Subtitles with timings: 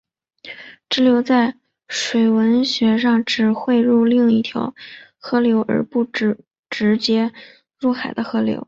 [0.89, 1.55] 支流在
[1.87, 4.73] 水文学上指汇入另一条
[5.19, 7.31] 河流而不直接
[7.79, 8.59] 入海的河流。